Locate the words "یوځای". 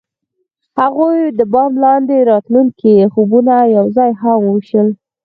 3.77-4.11